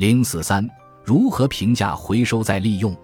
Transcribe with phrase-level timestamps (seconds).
[0.00, 0.66] 零四三，
[1.04, 2.96] 如何评价回收再利用？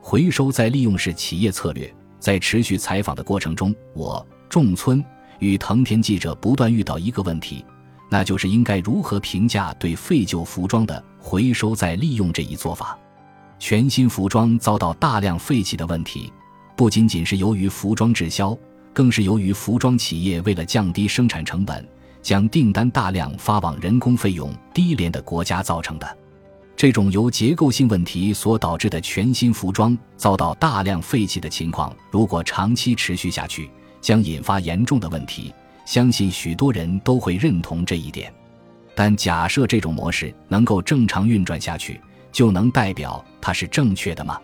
[0.00, 1.88] 回收再利用是企业策略。
[2.18, 5.04] 在持续采访的过程中，我仲村
[5.38, 7.64] 与藤田记者不断遇到一个问题，
[8.10, 12.98] 那就是应该如何评价对废旧服装的回收再利用这一做法。
[13.60, 16.32] 全新服装遭到大量废弃的问题，
[16.76, 18.58] 不仅仅是由于服装滞销，
[18.92, 21.88] 更是由于服装企业为了降低生产成本，
[22.20, 26.18] 将订单大量发往人工费用低廉的国家造成的。
[26.82, 35.54] 这种由结构性问题所导致的全新服装遭到大量废弃的情况，如果长期持续下去，将引发严重的问题。
[35.84, 38.34] 相信许多人都会认同这一点。
[38.96, 42.00] 但假设这种模式能够正常运转下去，
[42.32, 44.36] 就能代表它是正确的吗？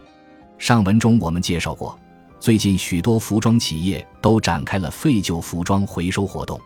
[0.58, 1.98] 上文中我们介绍过，
[2.38, 6.60] 最近许多服装企业都展开了废旧服装回收活动。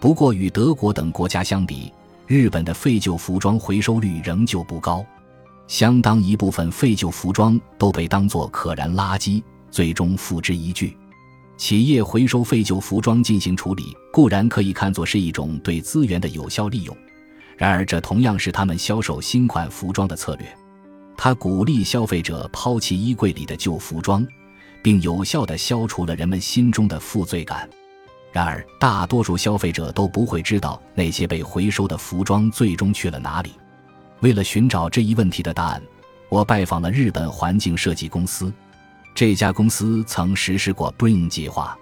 [0.00, 1.92] 不过，与德国等国家相比，
[2.26, 5.04] 日本的废旧服装回收率仍旧不高，
[5.66, 10.96] 相当一部分废旧服装都被当作可燃垃圾，最终付之一炬。
[11.58, 16.96] 企业回收废旧服装进行处理，固然可以看作是一种对资源的有效利用。
[17.56, 20.46] 然而，这同样是他们销售新款服装的策略。
[21.16, 24.26] 他鼓励消费者抛弃衣柜里的旧服装，
[24.82, 27.68] 并有效地消除了人们心中的负罪感。
[28.32, 33.52] 然而，大多数消费者都不会知道那些被回收的服装最终去了哪里。
[34.20, 35.82] 为了寻找这一问题的答案，
[36.28, 38.52] 我拜访了日本环境设计公司。
[39.14, 41.76] 这家公司曾实施过 Bring 计划，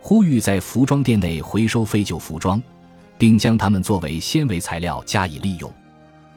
[0.00, 2.62] 呼吁在服装店内回收废旧服装。
[3.20, 5.70] 并将它们作为纤维材料加以利用。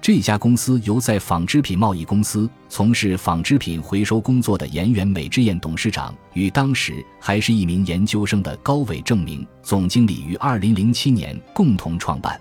[0.03, 12.37] 这家公司由在纺织品贸易公司从事纺织品回收工作的岩原美之彦董事长与当时还是一名研究生的高伟正明总经理于2007年共同创办。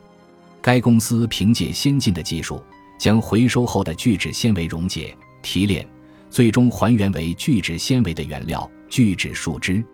[0.60, 2.60] 该公司凭借先进的技术，
[2.98, 5.88] 将回收后的聚酯纤维溶解、提炼，
[6.28, 9.84] 最终还原为聚酯纤维的原料——聚酯树脂。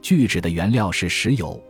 [0.00, 1.60] 聚酯的原料是石油。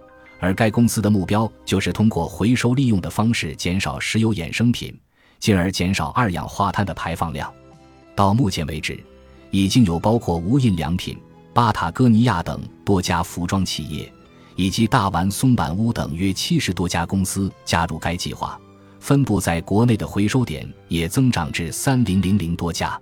[0.41, 4.95] 而该公司的目标就是通过回收利用的方式减少石油衍生品，
[5.39, 7.53] 进而减少二氧化碳的排放量。
[8.15, 8.99] 到目前为止，
[9.51, 11.17] 已经有包括无印良品、
[11.53, 14.13] 巴塔哥尼亚等多家服装企业，
[14.57, 18.59] 以及大丸松板屋等约七十多家公司加入该计划。
[19.01, 23.01] 分布在国内的回收点也增长至三零零零多家。